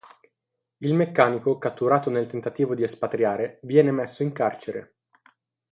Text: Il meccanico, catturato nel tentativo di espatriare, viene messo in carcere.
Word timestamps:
Il 0.77 0.95
meccanico, 0.95 1.59
catturato 1.59 2.09
nel 2.09 2.25
tentativo 2.25 2.73
di 2.73 2.81
espatriare, 2.81 3.59
viene 3.61 3.91
messo 3.91 4.23
in 4.23 4.31
carcere. 4.31 4.95